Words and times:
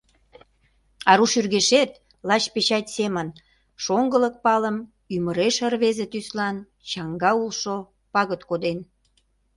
Ару 1.11 1.25
шӱргешет 1.31 1.91
лач 2.27 2.43
печать 2.53 2.93
семын 2.95 3.27
шоҥгылык 3.83 4.35
палым 4.45 4.77
ӱмыреш 5.15 5.55
рвезе 5.73 6.05
тӱслан 6.11 6.55
чаҥга 6.89 7.31
улшо 7.43 7.75
пагыт 8.13 8.41
коден. 8.49 8.79